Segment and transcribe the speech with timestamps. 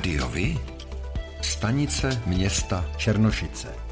[0.00, 0.58] Rádiovi?
[1.42, 3.89] Stanice města Černošice.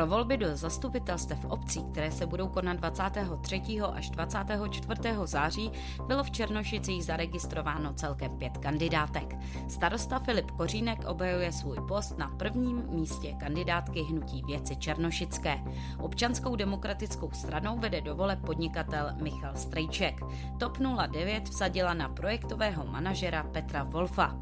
[0.00, 3.62] Pro volby do zastupitelstev obcí, které se budou konat 23.
[3.92, 5.00] až 24.
[5.24, 5.70] září,
[6.06, 9.36] bylo v Černošicích zaregistrováno celkem pět kandidátek.
[9.68, 15.60] Starosta Filip Kořínek obhajuje svůj post na prvním místě kandidátky Hnutí věci Černošické.
[15.98, 20.20] Občanskou demokratickou stranou vede do voleb podnikatel Michal Strejček.
[20.58, 24.36] TOP 09 vsadila na projektového manažera Petra Wolfa.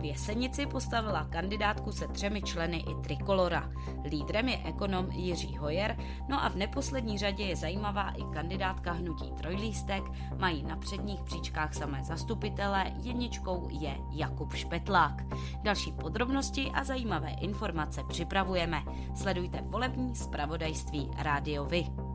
[0.00, 3.70] V Jesenici postavila kandidátku se třemi členy i Trikolora.
[4.04, 5.96] Lídrem je ekonom Jiří Hojer,
[6.28, 10.02] no a v neposlední řadě je zajímavá i kandidátka hnutí Trojlístek,
[10.38, 15.22] mají na předních příčkách samé zastupitele, jedničkou je Jakub Špetlák.
[15.62, 18.82] Další podrobnosti a zajímavé informace připravujeme.
[19.14, 22.09] Sledujte volební zpravodajství Rádio Vy.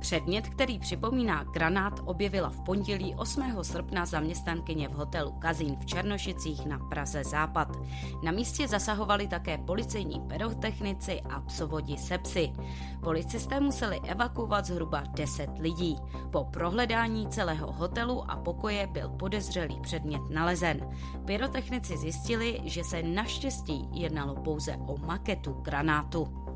[0.00, 3.64] Předmět, který připomíná granát, objevila v pondělí 8.
[3.64, 7.76] srpna zaměstnankyně v hotelu Kazín v Černošicích na Praze Západ.
[8.22, 12.52] Na místě zasahovali také policejní pyrotechnici a psovodi sepsy.
[13.00, 15.96] Policisté museli evakuovat zhruba 10 lidí.
[16.30, 20.80] Po prohledání celého hotelu a pokoje byl podezřelý předmět nalezen.
[21.24, 26.47] Pyrotechnici zjistili, že se naštěstí jednalo pouze o maketu granátu.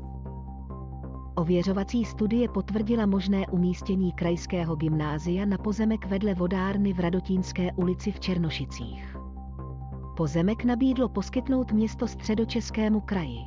[1.35, 8.19] Ověřovací studie potvrdila možné umístění krajského gymnázia na pozemek vedle vodárny v Radotínské ulici v
[8.19, 9.17] Černošicích.
[10.17, 13.39] Pozemek nabídlo poskytnout město středočeskému kraji.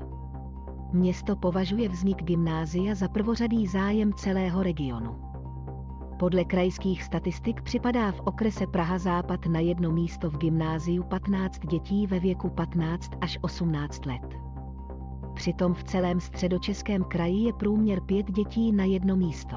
[0.93, 5.17] Město považuje vznik gymnázia za prvořadý zájem celého regionu.
[6.19, 12.07] Podle krajských statistik připadá v okrese Praha Západ na jedno místo v gymnáziu 15 dětí
[12.07, 14.46] ve věku 15 až 18 let.
[15.37, 19.57] Přitom v celém středočeském kraji je průměr pět dětí na jedno místo.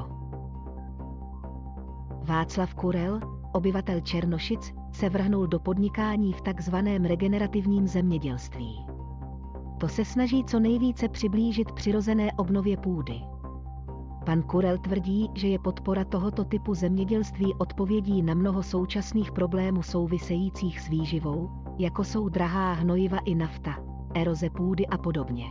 [2.24, 3.20] Václav Kurel,
[3.54, 8.86] obyvatel Černošic, se vrhnul do podnikání v takzvaném regenerativním zemědělství.
[9.78, 13.22] To se snaží co nejvíce přiblížit přirozené obnově půdy.
[14.26, 20.80] Pan Kurel tvrdí, že je podpora tohoto typu zemědělství odpovědí na mnoho současných problémů souvisejících
[20.80, 23.76] s výživou, jako jsou drahá hnojiva i nafta,
[24.16, 25.46] eroze půdy a podobně.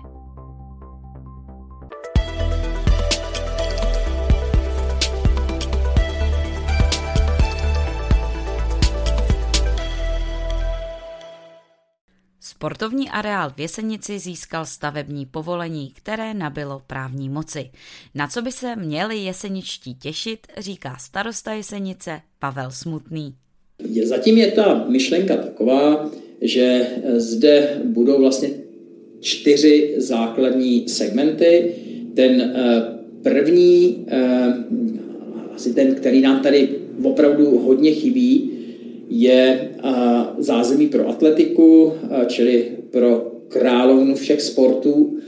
[12.59, 17.71] Sportovní areál v Jesenici získal stavební povolení, které nabilo právní moci.
[18.15, 23.35] Na co by se měli jeseničtí těšit, říká starosta Jesenice Pavel Smutný.
[24.05, 26.11] Zatím je ta myšlenka taková,
[26.43, 26.87] že
[27.17, 28.51] zde budou vlastně
[29.21, 31.75] čtyři základní segmenty.
[32.15, 32.83] Ten eh,
[33.23, 34.55] první, eh,
[35.55, 36.69] asi ten, který nám tady
[37.03, 38.58] opravdu hodně chybí,
[39.09, 39.71] je
[40.39, 41.93] zázemí pro atletiku,
[42.27, 45.19] čili pro královnu všech sportů,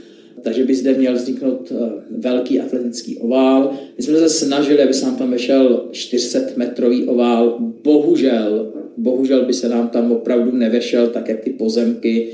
[0.41, 1.71] takže by zde měl vzniknout
[2.17, 3.71] velký atletický ovál.
[3.97, 7.57] My jsme se snažili, aby se nám tam vešel 400 metrový ovál.
[7.83, 12.27] Bohužel, bohužel by se nám tam opravdu nevešel, tak jak ty pozemky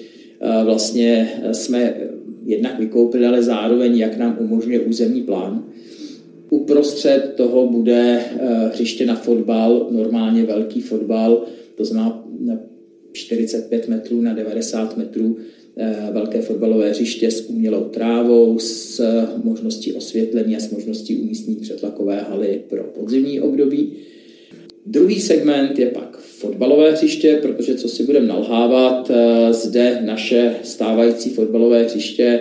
[0.65, 1.93] vlastně jsme
[2.45, 5.63] jednak vykoupili, ale zároveň jak nám umožňuje územní plán.
[6.49, 12.23] Uprostřed toho bude eh, hřiště na fotbal, normálně velký fotbal, to znamená
[13.13, 15.37] 45 metrů na 90 metrů
[15.77, 19.01] eh, velké fotbalové hřiště s umělou trávou, s
[19.43, 23.93] možností osvětlení a s možností umístění přetlakové haly pro podzimní období.
[24.85, 31.29] Druhý segment je pak fotbalové hřiště, protože co si budeme nalhávat, eh, zde naše stávající
[31.29, 32.39] fotbalové hřiště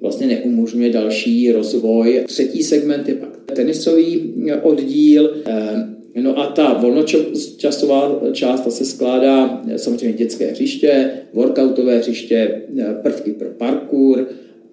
[0.00, 2.24] vlastně neumožňuje další rozvoj.
[2.26, 5.36] Třetí segment je pak tenisový oddíl.
[5.46, 12.62] Eh, no a ta volnočasová část ta se skládá eh, samozřejmě dětské hřiště, workoutové hřiště,
[12.78, 14.28] eh, prvky pro parkour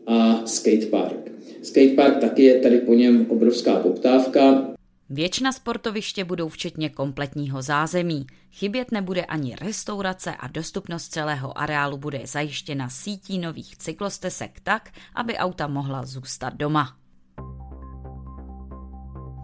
[0.08, 1.31] a skatepark.
[1.62, 4.75] Skatepark taky je tady po něm obrovská poptávka.
[5.10, 8.28] Většina sportoviště budou včetně kompletního zázemí.
[8.52, 15.38] Chybět nebude ani restaurace a dostupnost celého areálu bude zajištěna sítí nových cyklostesek tak, aby
[15.38, 16.98] auta mohla zůstat doma.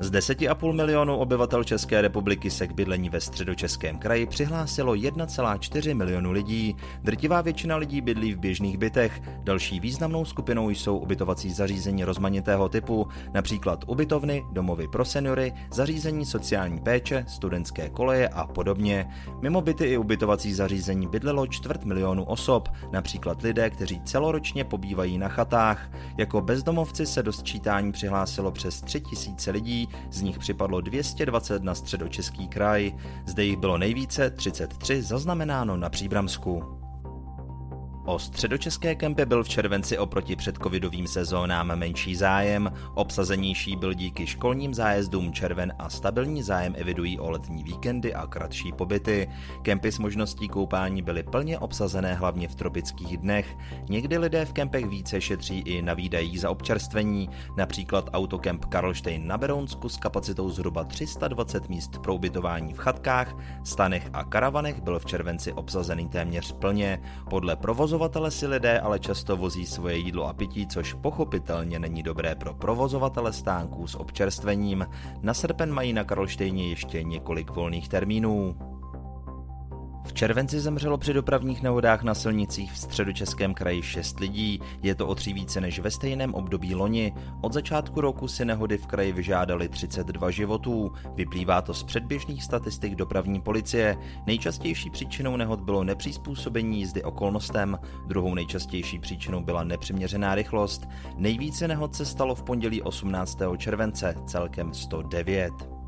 [0.01, 6.31] Z 10,5 milionů obyvatel České republiky se k bydlení ve středočeském kraji přihlásilo 1,4 milionu
[6.31, 6.75] lidí.
[7.03, 9.21] Drtivá většina lidí bydlí v běžných bytech.
[9.43, 16.79] Další významnou skupinou jsou ubytovací zařízení rozmanitého typu, například ubytovny, domovy pro seniory, zařízení sociální
[16.79, 19.07] péče, studentské koleje a podobně.
[19.41, 25.27] Mimo byty i ubytovací zařízení bydlelo čtvrt milionu osob, například lidé, kteří celoročně pobývají na
[25.27, 25.91] chatách.
[26.17, 32.47] Jako bezdomovci se do sčítání přihlásilo přes 3000 lidí, z nich připadlo 220 na středočeský
[32.47, 32.93] kraj.
[33.25, 36.80] Zde jich bylo nejvíce 33 zaznamenáno na Příbramsku.
[38.05, 44.73] O středočeské kempy byl v červenci oproti předcovidovým sezónám menší zájem, obsazenější byl díky školním
[44.73, 49.29] zájezdům červen a stabilní zájem evidují o letní víkendy a kratší pobyty.
[49.61, 53.57] Kempy s možností koupání byly plně obsazené hlavně v tropických dnech.
[53.89, 59.37] Někdy lidé v kempech více šetří i na výdajích za občerstvení, například autokemp Karlštejn na
[59.37, 65.05] Berounsku s kapacitou zhruba 320 míst pro ubytování v chatkách, stanech a karavanech byl v
[65.05, 67.01] červenci obsazený téměř plně.
[67.29, 72.03] Podle provozu Provozovatele si lidé ale často vozí svoje jídlo a pití, což pochopitelně není
[72.03, 74.87] dobré pro provozovatele stánků s občerstvením.
[75.21, 78.55] Na srpen mají na Karlštejně ještě několik volných termínů.
[80.03, 85.07] V červenci zemřelo při dopravních nehodách na silnicích v středočeském kraji 6 lidí, je to
[85.07, 87.13] o tří více než ve stejném období loni.
[87.41, 90.91] Od začátku roku si nehody v kraji vyžádali 32 životů.
[91.15, 93.97] Vyplývá to z předběžných statistik dopravní policie.
[94.25, 100.87] Nejčastější příčinou nehod bylo nepřizpůsobení jízdy okolnostem, druhou nejčastější příčinou byla nepřiměřená rychlost.
[101.17, 103.39] Nejvíce nehod se stalo v pondělí 18.
[103.57, 105.80] července, celkem 109.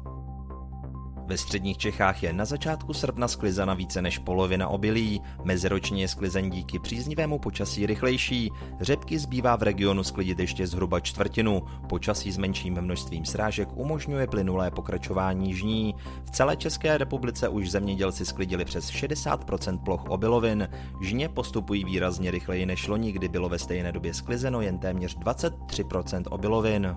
[1.25, 6.49] Ve středních Čechách je na začátku srpna sklizena více než polovina obilí, meziročně je sklizen
[6.49, 12.81] díky příznivému počasí rychlejší, řepky zbývá v regionu sklidit ještě zhruba čtvrtinu, počasí s menším
[12.81, 15.95] množstvím srážek umožňuje plynulé pokračování žní.
[16.23, 20.69] V celé České republice už zemědělci sklidili přes 60% ploch obilovin,
[21.01, 26.23] žně postupují výrazně rychleji než loni, kdy bylo ve stejné době sklizeno jen téměř 23%
[26.29, 26.95] obilovin.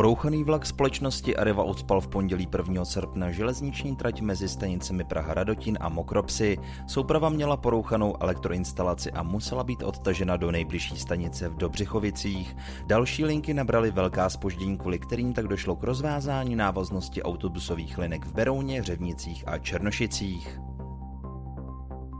[0.00, 2.84] Porouchaný vlak společnosti Areva odspal v pondělí 1.
[2.84, 6.58] srpna železniční trať mezi stanicemi Praha Radotín a Mokropsy.
[6.86, 12.56] Souprava měla porouchanou elektroinstalaci a musela být odtažena do nejbližší stanice v Dobřichovicích.
[12.86, 18.34] Další linky nabraly velká spoždění, kvůli kterým tak došlo k rozvázání návaznosti autobusových linek v
[18.34, 20.60] Berouně, Řevnicích a Černošicích.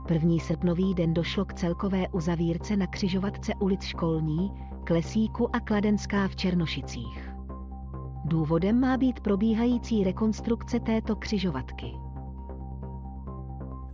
[0.07, 4.51] První srpnový den došlo k celkové uzavírce na křižovatce ulic Školní,
[4.83, 7.30] Klesíku a Kladenská v Černošicích.
[8.31, 12.10] Důvodem má být probíhající rekonstrukce této křižovatky.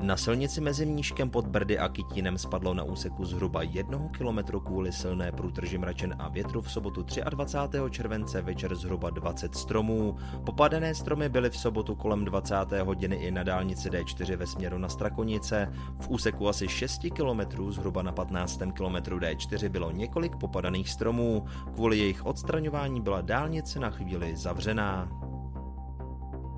[0.01, 4.91] Na silnici mezi Mníškem pod Brdy a Kytínem spadlo na úseku zhruba jednoho kilometru kvůli
[4.91, 7.77] silné průtrži mračen a větru v sobotu 23.
[7.89, 10.17] července večer zhruba 20 stromů.
[10.45, 12.55] Popadené stromy byly v sobotu kolem 20.
[12.83, 15.73] hodiny i na dálnici D4 ve směru na Strakonice.
[15.99, 18.61] V úseku asi 6 kilometrů zhruba na 15.
[18.73, 21.45] kilometru D4 bylo několik popadaných stromů.
[21.73, 25.26] Kvůli jejich odstraňování byla dálnice na chvíli zavřená.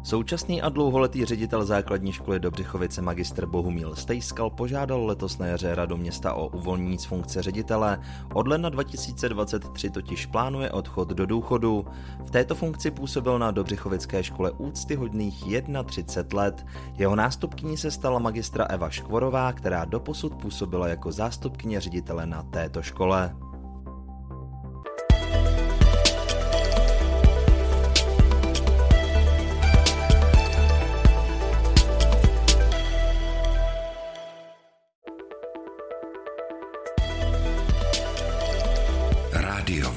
[0.03, 5.97] Současný a dlouholetý ředitel základní školy Dobřichovice magistr Bohumíl Stejskal požádal letos na jaře radu
[5.97, 7.99] města o uvolnění z funkce ředitele.
[8.33, 11.85] Od ledna 2023 totiž plánuje odchod do důchodu.
[12.23, 15.43] V této funkci působil na Dobřichovické škole úctyhodných
[15.85, 16.65] 31 let.
[16.97, 22.81] Jeho nástupkyní se stala magistra Eva Škvorová, která doposud působila jako zástupkyně ředitele na této
[22.81, 23.35] škole.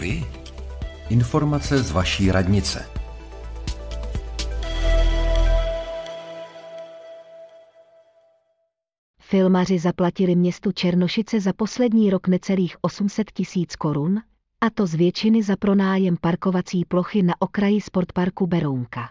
[0.03, 0.27] Rádiovi?
[1.11, 2.89] Informace z vaší radnice.
[9.21, 14.21] Filmaři zaplatili městu Černošice za poslední rok necelých 800 tisíc korun,
[14.61, 19.11] a to z většiny za pronájem parkovací plochy na okraji sportparku Berounka.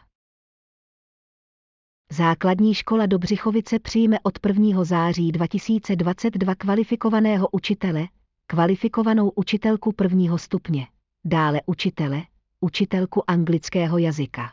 [2.12, 4.84] Základní škola Dobřichovice přijme od 1.
[4.84, 8.08] září 2022 kvalifikovaného učitele,
[8.52, 10.88] kvalifikovanou učitelku prvního stupně,
[11.26, 12.24] dále učitele,
[12.60, 14.52] učitelku anglického jazyka.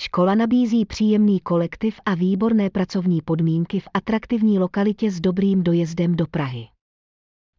[0.00, 6.26] Škola nabízí příjemný kolektiv a výborné pracovní podmínky v atraktivní lokalitě s dobrým dojezdem do
[6.26, 6.68] Prahy.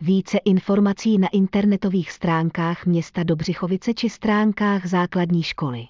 [0.01, 5.87] Více informací na internetových stránkách města Dobřichovice či stránkách základní školy.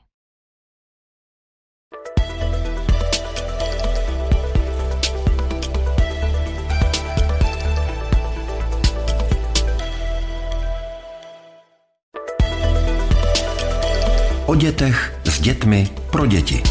[14.57, 16.63] Dětech, s dětmi, pro děti.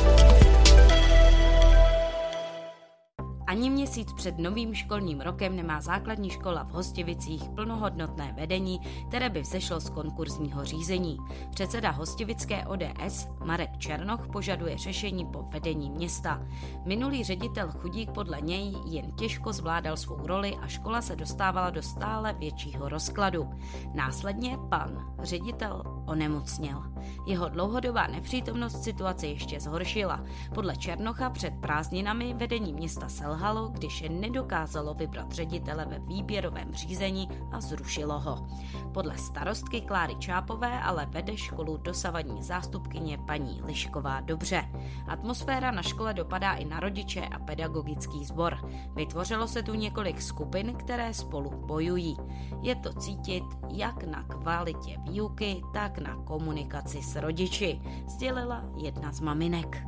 [3.46, 9.40] Ani měsíc před novým školním rokem nemá základní škola v Hostivicích plnohodnotné vedení, které by
[9.40, 11.18] vzešlo z konkurzního řízení.
[11.50, 16.42] Předseda Hostivické ODS Marek Černoch požaduje řešení po vedení města.
[16.84, 21.82] Minulý ředitel Chudík podle něj jen těžko zvládal svou roli a škola se dostávala do
[21.82, 23.50] stále většího rozkladu.
[23.94, 26.82] Následně pan ředitel onemocněl.
[27.26, 30.24] Jeho dlouhodobá nepřítomnost situaci ještě zhoršila.
[30.54, 37.60] Podle Černocha před prázdninami vedení města selhalo, když nedokázalo vybrat ředitele ve výběrovém řízení a
[37.60, 38.46] zrušilo ho.
[38.94, 44.64] Podle starostky Kláry Čápové ale vede školu dosavadní zástupkyně paní Lišková dobře.
[45.08, 48.70] Atmosféra na škole dopadá i na rodiče a pedagogický sbor.
[48.94, 52.16] Vytvořilo se tu několik skupin, které spolu bojují.
[52.62, 59.20] Je to cítit jak na kvalitě výuky, tak na komunikaci s rodiči, sdělila jedna z
[59.20, 59.86] maminek.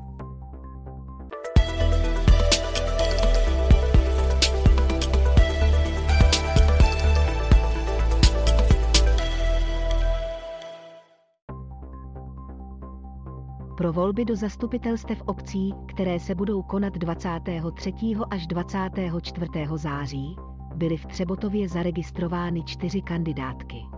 [13.79, 17.93] pro volby do zastupitelstev obcí, které se budou konat 23.
[18.31, 19.51] až 24.
[19.75, 20.37] září,
[20.75, 23.98] byly v Třebotově zaregistrovány čtyři kandidátky.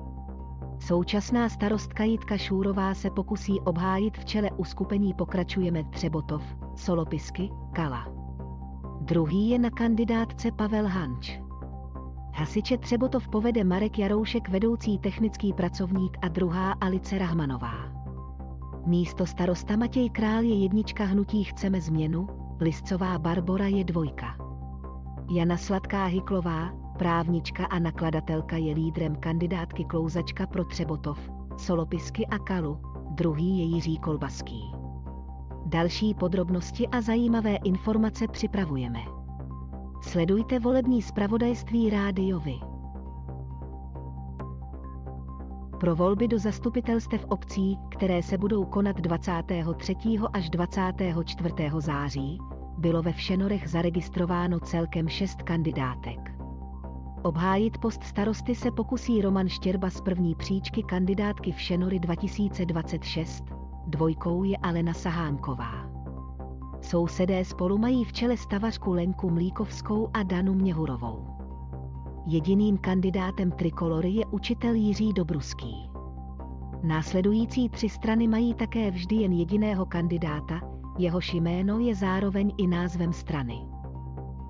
[0.90, 6.42] Současná starostka Jitka Šúrová se pokusí obhájit v čele uskupení Pokračujeme Třebotov,
[6.76, 8.08] Solopisky, Kala.
[9.00, 11.40] Druhý je na kandidátce Pavel Hanč.
[12.34, 17.92] Hasiče Třebotov povede Marek Jaroušek, vedoucí technický pracovník a druhá Alice Rahmanová.
[18.86, 22.28] Místo starosta Matěj Král je jednička hnutí Chceme změnu,
[22.60, 24.36] Liscová Barbora je dvojka.
[25.30, 31.18] Jana Sladká Hyklová, právnička a nakladatelka je lídrem kandidátky Klouzačka pro Třebotov,
[31.56, 32.78] Solopisky a Kalu,
[33.10, 34.72] druhý je Jiří Kolbaský.
[35.66, 38.98] Další podrobnosti a zajímavé informace připravujeme.
[40.02, 42.60] Sledujte volební zpravodajství rádiovi.
[45.80, 49.96] pro volby do zastupitelstev obcí, které se budou konat 23.
[50.32, 51.54] až 24.
[51.78, 52.38] září,
[52.78, 56.29] bylo ve Všenorech zaregistrováno celkem šest kandidátek.
[57.22, 63.44] Obhájit post starosty se pokusí Roman Štěrba z první příčky kandidátky Všenory 2026,
[63.86, 65.90] dvojkou je Alena Sahánková.
[66.80, 71.26] Sousedé spolu mají v čele stavařku Lenku Mlíkovskou a Danu Měhurovou.
[72.26, 75.90] Jediným kandidátem trikolory je učitel Jiří Dobruský.
[76.82, 80.60] Následující tři strany mají také vždy jen jediného kandidáta,
[80.98, 83.58] jehož jméno je zároveň i názvem strany.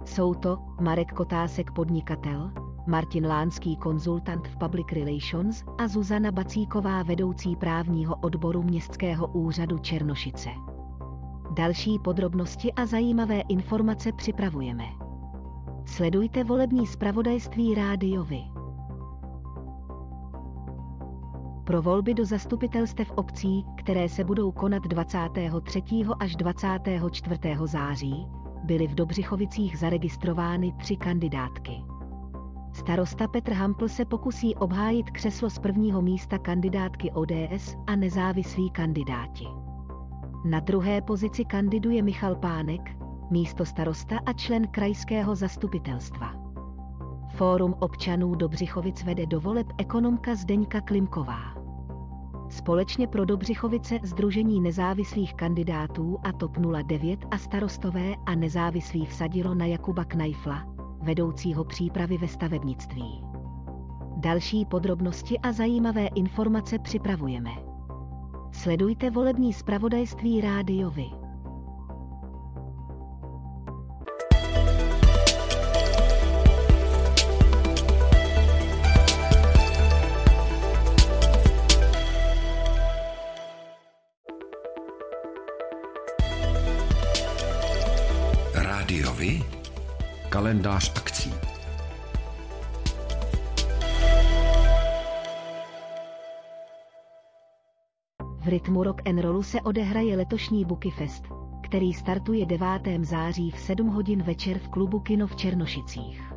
[0.05, 2.51] Jsou to Marek Kotásek podnikatel,
[2.91, 10.49] Martin Lánský konzultant v Public Relations a Zuzana Bacíková vedoucí právního odboru Městského úřadu Černošice.
[11.55, 14.85] Další podrobnosti a zajímavé informace připravujeme.
[15.85, 18.43] Sledujte volební zpravodajství rádiovi.
[21.65, 25.83] Pro volby do zastupitelstev obcí, které se budou konat 23.
[26.21, 27.41] až 24.
[27.65, 28.27] září,
[28.65, 31.90] byly v Dobřichovicích zaregistrovány tři kandidátky.
[32.73, 39.47] Starosta Petr Hampl se pokusí obhájit křeslo z prvního místa kandidátky ODS a nezávislí kandidáti.
[40.45, 42.81] Na druhé pozici kandiduje Michal Pánek,
[43.31, 46.35] místo starosta a člen krajského zastupitelstva.
[47.29, 51.61] Fórum občanů Dobřichovic vede do voleb ekonomka Zdeňka Klimková.
[52.49, 59.67] Společně pro Dobřichovice Združení nezávislých kandidátů a TOP 09 a starostové a nezávislí vsadilo na
[59.67, 60.70] Jakuba Knajfla,
[61.03, 63.23] vedoucího přípravy ve stavebnictví.
[64.17, 67.51] Další podrobnosti a zajímavé informace připravujeme.
[68.53, 71.20] Sledujte volební zpravodajství rádiovi.
[90.51, 91.33] Kalendář akcí.
[98.39, 101.25] V rytmu rock and rollu se odehraje letošní Buky Fest,
[101.63, 102.67] který startuje 9.
[103.03, 106.33] září v 7 hodin večer v klubu Kino v Černošicích.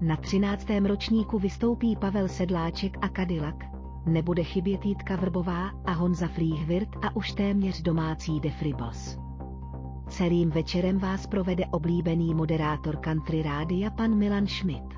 [0.00, 0.66] Na 13.
[0.86, 3.56] ročníku vystoupí Pavel Sedláček a Cadillac,
[4.06, 9.25] nebude chybět Jitka Vrbová a Honza Flíhvirt a už téměř domácí Defribos.
[10.16, 14.94] Celým večerem vás provede oblíbený moderátor country rádia pan Milan Schmidt.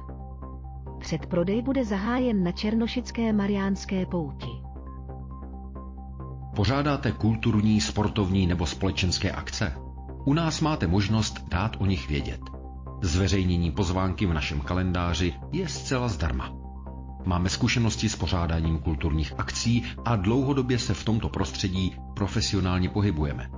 [0.98, 4.50] Předprodej bude zahájen na Černošické Mariánské pouti.
[6.56, 9.72] Pořádáte kulturní, sportovní nebo společenské akce?
[10.24, 12.40] U nás máte možnost dát o nich vědět.
[13.02, 16.52] Zveřejnění pozvánky v našem kalendáři je zcela zdarma.
[17.24, 23.57] Máme zkušenosti s pořádáním kulturních akcí a dlouhodobě se v tomto prostředí profesionálně pohybujeme.